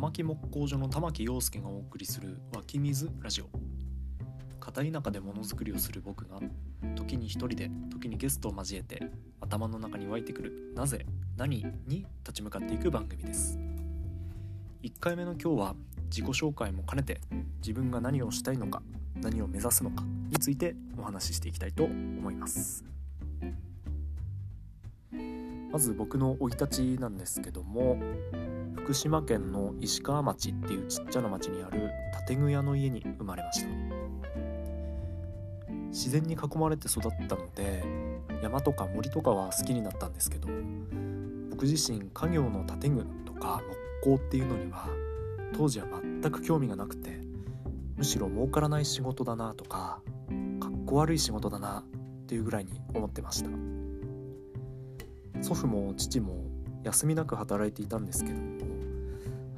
[0.00, 3.50] 玉木木工所の玉木陽介がお送りする湧き水ラジオ。
[4.58, 6.40] 片田舎でものづくりをする僕が
[6.96, 9.10] 時に一人で時にゲストを交えて
[9.42, 11.04] 頭の中に湧いてくるなぜ
[11.36, 13.58] 何に立ち向かっていく番組です。
[14.82, 17.20] 1回目の今日は自己紹介も兼ねて
[17.58, 18.82] 自分が何をしたいのか
[19.16, 22.86] 何を目指すのかについてお話ししていきたいと思います。
[25.70, 27.98] まず僕の生い立ちなんですけども
[28.90, 31.90] 福島県の石川町っていうちっちゃな町にある
[32.26, 33.68] 建具屋の家に生まれました。
[35.92, 37.84] 自然に囲まれて育ったので
[38.42, 40.48] 山とか森とかは好きになったんですけど
[41.50, 43.62] 僕自身家業の建具とか
[44.02, 44.88] 木工っていうのには
[45.56, 47.20] 当時は全く興味がなくて
[47.96, 50.00] むしろ儲からない仕事だなとか
[50.58, 51.84] かっこ悪い仕事だな
[52.22, 53.50] っていうぐらいに思ってました。
[55.42, 56.50] 祖父も父も
[56.82, 58.79] 休みなく働いていたんですけども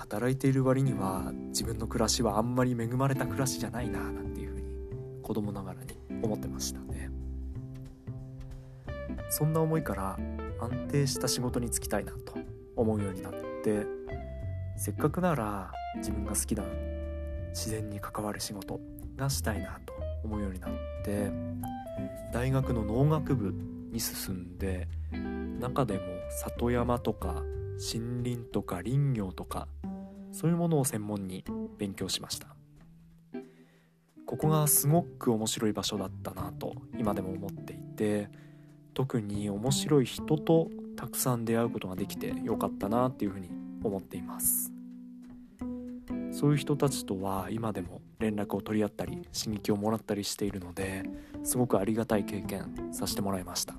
[0.00, 7.10] 働いている割には自分の暮らしはあんまり恵まれた暮らしじゃないななんていうふうに子供ながらに思ってましたね。
[9.28, 10.18] そんな思いから
[10.58, 12.34] 安定した仕事に就きたいなと
[12.76, 13.86] 思うようになって
[14.76, 16.64] せっかくなら自分が好きな
[17.50, 18.80] 自然に関わる仕事
[19.16, 19.92] がしたいなと
[20.24, 20.70] 思うようになっ
[21.04, 21.30] て
[22.32, 23.54] 大学の農学部
[23.92, 24.88] に進んで
[25.60, 27.42] 中でも里山とか
[27.80, 29.68] 森林とか林業とか
[30.32, 31.44] そういうものを専門に
[31.78, 32.48] 勉強しました。
[34.26, 38.28] ここがすごく面白い場所だったなと今でも思っていて
[38.94, 43.50] 特に面白い人とたくさん出会うことができてよかったなっていうふうに
[43.82, 44.72] 思っています。
[46.32, 51.02] そういう人たちとは今でも連絡を取り合ったり刺激をもらったりしているので
[51.42, 53.74] すごくありがたい経験させてもらいました。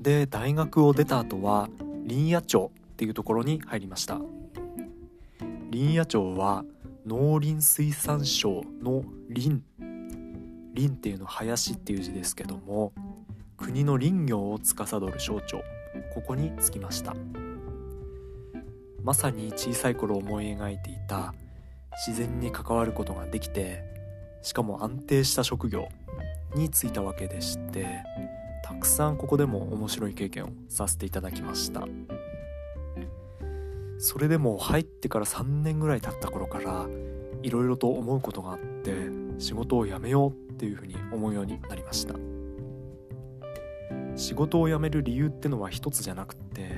[0.00, 1.68] で大学を出た後は
[2.06, 2.72] 林野庁
[3.04, 4.18] っていうところに入りました。
[5.70, 6.64] 林野庁は
[7.06, 9.60] 農林水産省の林。
[10.74, 12.92] 林っていうの林っていう字ですけども
[13.56, 15.62] 国の林業を司る省庁。
[16.14, 17.14] ここに着きました。
[19.02, 21.34] まさに小さい頃思い描いていた
[22.06, 23.84] 自然に関わることができて
[24.40, 25.88] しかも安定した職業
[26.54, 27.86] に就いたわけでして
[28.64, 31.86] たくさんここでも面白い経験をさせていただきました。
[34.04, 36.86] それでも入ってから3年ぐらい経った頃から
[37.42, 38.92] いろいろと思うことがあって
[39.38, 42.14] 仕事を辞めようっていうふうに思うようになりました。
[44.14, 46.76] 仕事を辞める理由ってのは一つじゃなくて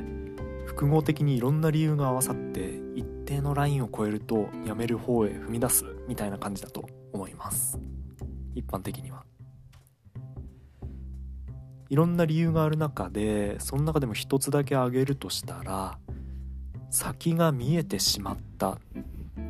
[0.67, 7.77] 複合的にいろんな理由が合わさって一定のラインを超えると辞める方へ踏み出すみたいな感じだと思います。
[8.55, 9.25] 一般的には。
[11.89, 15.99] いろんな理由がある中でその中でも一つだけ挙げるとしたら
[16.97, 18.79] 先が見えてしまったっ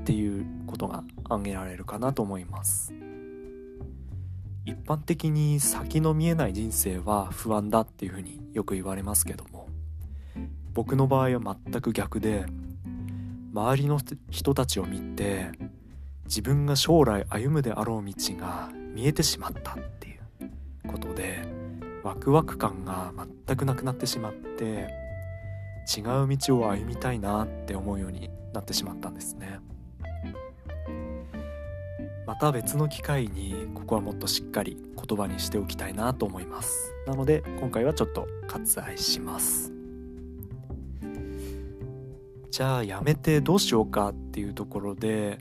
[0.05, 2.93] ていうことが挙げられるかなと思います。
[4.65, 9.69] 一般的に先の見えない人生は不安だっていうふうによく言われますけども
[10.75, 12.47] 僕の場合は全く逆で
[13.55, 15.53] 周りの人たちを見て
[16.25, 21.45] 自分が将来歩むであろう道が見えてしまったっていうことで
[22.03, 23.13] ワクワク感が
[23.47, 25.06] 全くなくなってしまって
[25.87, 29.61] 違う道を歩みたいなって思うようになってしまったんですね。
[32.27, 36.93] また別の機会にここはもっとしっかり言葉にしておきたいなと思います。
[37.07, 39.73] なので今回はちょっと割愛します。
[42.51, 45.39] じゃあやめてどうしようかっていうところで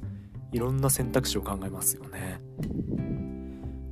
[0.51, 2.39] いろんな選択肢を考えますよね。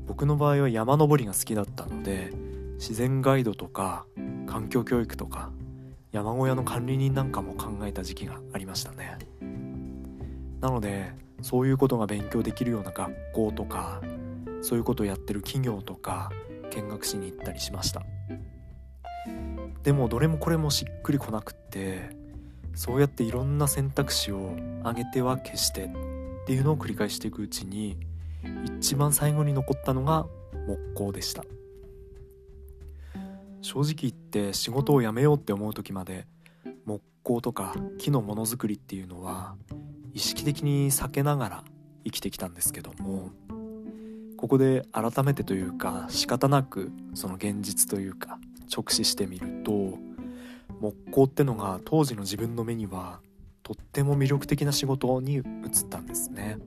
[0.06, 2.32] 僕の場合は山登りが好きだったので
[2.76, 4.06] 自然ガイドとか
[4.46, 5.52] 環境教育とか
[6.14, 9.18] 山小屋の管理人なんかも考えた時期がありましたね。
[10.62, 14.00] なのでそういうことが勉強できるような学校とか
[14.62, 16.32] そういうことをやってる企業とか
[16.70, 18.04] 見学しに行ったりしました。
[19.82, 22.16] でもどれもこれもしっくりこなくって
[22.76, 25.90] そうやっていろんな選択肢を上げては消してっ
[26.46, 27.98] ていうのを繰り返していくうちに
[28.78, 30.28] 一番最後に残ったのが
[30.68, 31.44] 木工でした。
[33.64, 36.28] 正直言って仕事を辞めようって思う時まで
[36.86, 39.56] 木工とか木のものづくりっていうのは
[40.14, 41.64] 意識的に避けながら
[42.04, 43.32] 生きてきたんですけども
[44.38, 48.38] ここで改めてというか仕方なくその現実というか
[48.70, 49.98] 直視してみると
[50.82, 53.22] 木工ってのが当時の自分の目には
[53.64, 55.44] とっても魅力的な仕事に移っ
[55.90, 56.58] たんですね。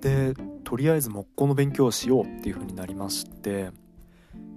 [0.00, 0.32] で
[0.64, 3.70] とりあえず木工の勉強をしようっていう風になりまして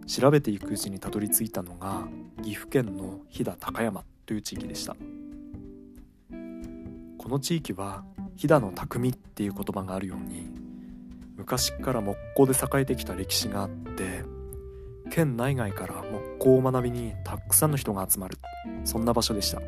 [0.07, 2.07] 調べていくうちにたどり着いたのが
[2.41, 4.95] 岐阜県の飛騨高山という地域でした。
[7.17, 8.05] この地域は
[8.37, 10.47] 飛騨の匠っていう言葉があるように
[11.35, 14.23] 昔から木工で栄えてきた歴史があって
[15.11, 18.37] 県内外から木工を学びにたくさんの人が集まる
[18.85, 19.61] そんな場所でした。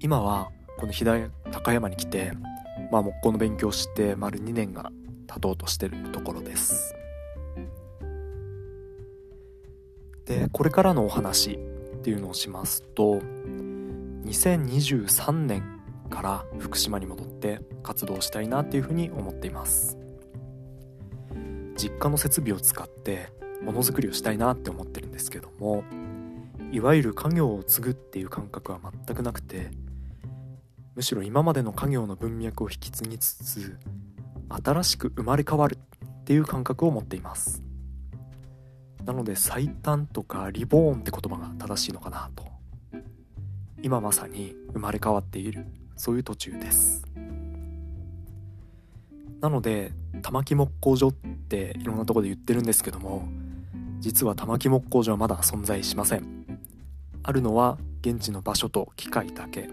[0.00, 2.32] 今はこの飛騨高山に来て、
[2.90, 4.90] まあ、木工の勉強をして丸2年が
[5.26, 6.94] 経とうとしてるところです。
[10.26, 11.56] でこれからのお話っ
[12.02, 13.20] ていうのをしますと
[14.24, 15.62] 2023年
[16.10, 19.98] から福島に戻って活動したいなっていうふうに思っています。
[21.76, 23.32] 実家の設備を使って
[23.62, 25.84] ものづくりをしたいなって思ってるんですけども
[26.72, 29.70] いわゆる家業を継ぐっていう感覚は全くなくて
[30.94, 33.78] むしろ今までの家業の文脈を引き継ぎつつ
[34.48, 37.65] 新しく生まれ変わるっていう感覚を持っています。
[39.06, 42.44] なので最短とかリボーンって言葉が正しいのかなと。
[43.80, 45.66] 今まさに生まれ変わっている
[45.96, 47.04] そういう途中です。
[49.40, 49.92] なので
[50.22, 53.28] 玉木木工所っていろんなとこで言ってるんですけども
[54.00, 56.44] 実は玉木木工所はまだ存在しません。
[57.22, 59.68] あるのは現地の場所と機械だけ。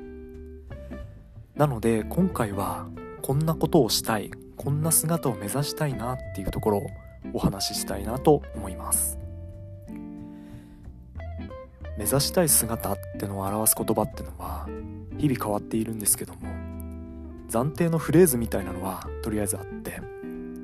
[1.55, 2.87] なので今回は
[3.23, 6.87] こんなことをしたいこんな姿を目指したいなっていうところを
[7.31, 9.17] お話ししたいなと思います。
[11.97, 14.67] 目指したい姿ってのを表す言葉ってのは
[15.17, 16.39] 日々変わっているんですけども
[17.49, 20.01] 暫定のフレーズみたいなのはとりあえずあって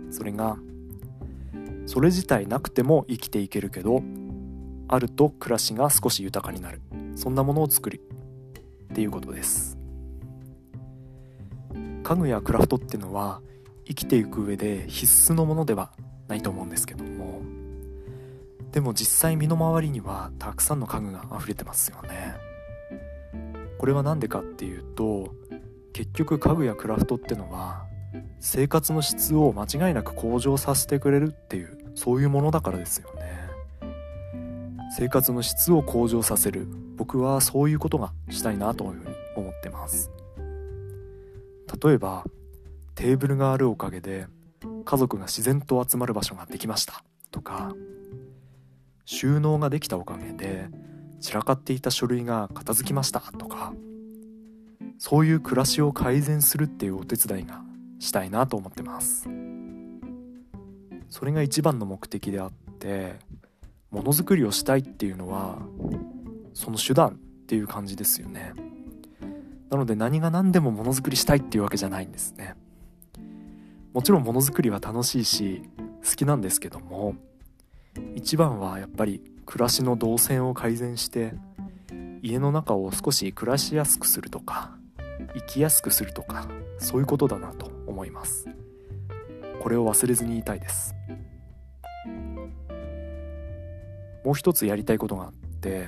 [0.10, 0.58] それが
[1.86, 4.02] それ自体なくても生きていけるけど
[4.88, 6.82] あると暮らしが少し豊かになる。
[7.16, 9.78] そんなものを作りっていうことです。
[12.02, 13.42] 家具やクラフトっていうのは
[13.86, 15.92] 生きていく上で必須のものでは
[16.30, 17.42] ないと思うんですけども。
[18.72, 22.36] でも実際身の回りにはたくさんの家具が溢れてますよね。
[23.78, 25.34] これは何でかっていうと
[25.92, 27.86] 結局家具やクラフトってのは
[28.40, 33.40] 生活の質を間違いなく向上させてくれるっていうそういうものだからですよね。
[34.96, 36.68] 生活の質を向上させる。
[36.96, 40.12] 僕はそういうことがしたいなというふうに思ってます。
[41.82, 42.26] 例えば
[42.96, 44.28] テーブルがあるおかげで
[44.86, 47.04] 家族が自然と集まる場所ができました。
[47.32, 47.74] とか
[49.06, 50.68] 収納ができたおかげで
[51.20, 53.20] 散らかっていた書類が片付きました。
[53.38, 53.74] とか
[54.98, 57.62] そういう暮らしを改善するっていうお手伝いが
[58.00, 59.28] したいなと思ってます。
[61.10, 63.16] それが一番の目的であって
[63.92, 65.58] ものづくりをしたいっていうのは
[66.54, 67.12] その手段っ
[67.48, 68.54] ていう感じですよね。
[69.70, 72.56] なので何が何でもものづくりしたいっていうわけじゃないんですね。
[73.94, 75.64] もちろんものづくりは楽しいし
[76.08, 77.16] 好きなんですけども
[78.16, 81.34] 一番はやっぱり暮らしの動線を改善して
[82.22, 84.78] 家の中を少し暮らしやすくするとか
[85.36, 86.48] 生きやすくするとか
[86.78, 88.48] そういうことだなと思います。
[89.62, 90.96] これを忘れずに言いたいです。
[94.24, 95.88] もう一つやりたいことがあって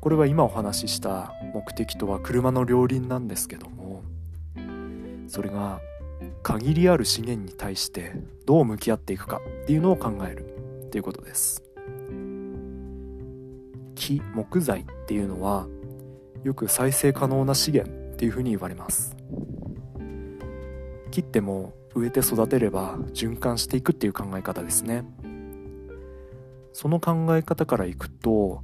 [0.00, 4.02] これは今お話しした目的とは車の両輪なんですけども
[5.28, 5.80] それが
[6.42, 8.12] 限りある資源に対して
[8.46, 10.52] どう向き合っていくかっていうのを考える。
[10.86, 11.62] っていうことです。
[13.94, 15.66] 木木材っていうのは
[16.44, 19.16] よく再生可能な資源っていうふうに言われます。
[21.10, 25.06] 切っても植えて育てれば循環していくっていう考え方ですね。
[26.74, 28.62] その考え方からいくと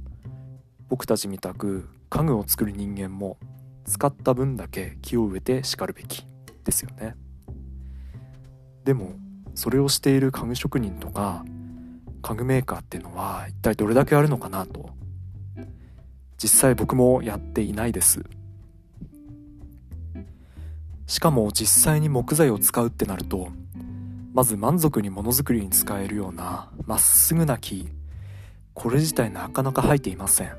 [0.87, 3.39] 僕たちみたく家具を作る人間も
[3.85, 6.27] 使った分だけ木を植えてしかるべき
[6.63, 7.15] ですよね。
[8.89, 9.11] でも
[9.53, 11.45] それをしている家具職人とか
[12.23, 14.89] 家具メーカーっていうのは一体どれだけあるのかなと。
[16.41, 18.23] 実際僕もやっていないです。
[21.05, 23.49] しかも実際に木材を使うってなると
[24.33, 27.89] まず満足にものづくりに使えるようなまっすぐな木
[28.73, 30.51] これ自体なかなか生えていません。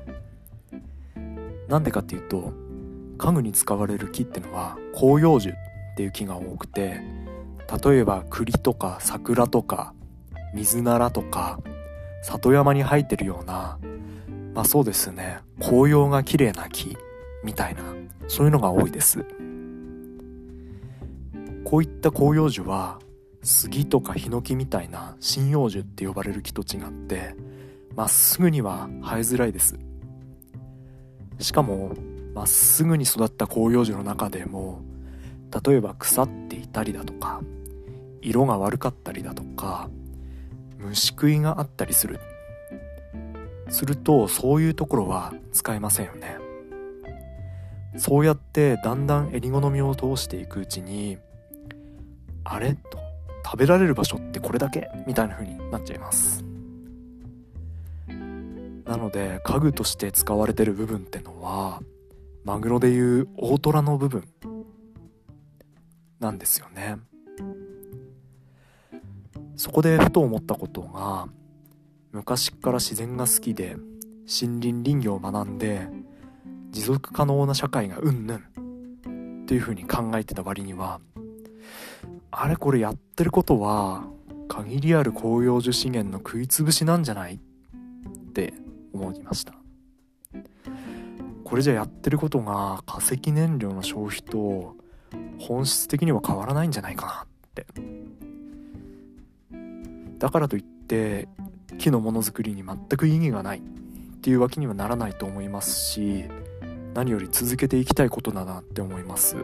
[1.67, 2.53] なんでかっていうと
[3.17, 5.53] 家具に使われる木ってのは広葉樹っ
[5.97, 7.21] ていう木が多くて
[7.83, 9.93] 例えば栗とか桜とか
[10.53, 11.59] 水ならとか
[12.23, 13.79] 里山に生えてるような
[14.53, 15.39] まあそうですね。
[15.59, 16.97] 紅葉が綺麗な木
[17.43, 17.81] みたいな
[18.27, 19.25] そういうのが多いです。
[21.63, 22.99] こういった広葉樹は
[23.43, 27.35] 杉とかヒノキみたいな針葉樹って呼ばれる木と違って
[27.95, 29.79] まっすぐには生えづらいです。
[31.39, 31.93] しかも
[32.33, 34.81] まっすぐに育った広葉樹の中でも
[35.65, 37.41] 例えば腐っていたりだとか
[38.21, 39.89] 色が悪かったりだとか
[40.77, 42.19] 虫食いがあったりする。
[43.69, 46.37] するとそういうところは使えませんよね。
[47.97, 51.17] そうやってだんだん襟好みを通していくうちに
[52.43, 52.99] あれと
[53.45, 54.89] 食べられる場所ってこれだけ？
[55.07, 56.43] みたいな風になっちゃいます。
[58.85, 61.81] なので家具として使われてる部分ってのは
[62.43, 64.23] マグロでいう大トラの部分
[66.19, 66.97] なんですよね。
[69.61, 71.27] そこでふと思ったことが
[72.11, 75.87] 昔から自然が好きで森林林業を学んで
[76.71, 80.99] 持続可能な社会がうんぬんっていう風に考えてた割には
[82.31, 84.03] あれこれやってることは
[84.47, 87.35] 限りある広葉樹資源の食いつぶしなんじゃない？
[87.35, 87.39] っ
[88.33, 88.55] て
[88.93, 89.53] 思いました。
[91.43, 94.75] これじゃやってることが化石燃料の消費と
[95.37, 97.67] 本質的には変わらないんじゃないかなって
[100.21, 101.27] だからといって
[101.79, 103.61] 木のものづくりに全く意義がないっ
[104.21, 106.25] ていうわけにはならないと思いますし
[106.93, 109.37] 何より続けていきたいことだなって思います。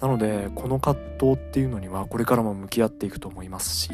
[0.00, 3.90] なのでこの葛藤っていうのにはこれからも向き合っていくと思いますし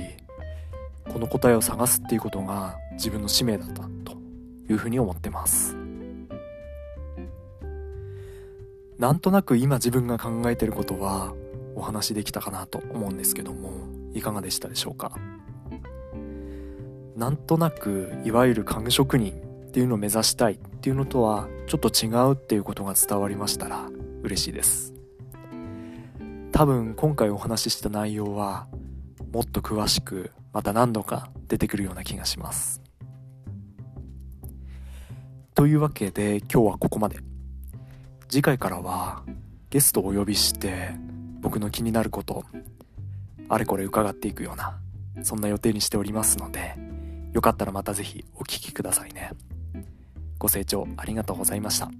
[1.12, 4.16] この答えを探すっていうことが自分の使命だったと
[4.68, 5.76] いうふうに思ってます。
[8.98, 11.34] なんとなく今自分が考えてることは
[11.74, 15.12] お話できたかなと思うんですけどもいかがでしたでしょうか？
[17.16, 23.88] なんとなくいわゆる家具職人っていうのを目指したいっていうのとはちょっと違うっていうことが伝わりましたら
[24.22, 24.94] 嬉しいです。
[26.52, 28.66] 多分今回お話しした内容は
[29.32, 32.82] もっと詳しくまた何度か出てくるような気がします。
[35.54, 37.18] というわけで今日はここまで。
[38.28, 39.24] 次回からは
[39.70, 40.92] ゲストをお呼びして
[41.40, 42.44] 僕の気になること
[43.50, 44.78] あれこれ伺っていくような
[45.22, 46.76] そんな予定にしておりますので
[47.32, 49.30] よかったらまた是非お聴きくださいね。
[50.38, 51.90] ご清聴ありがとうございました。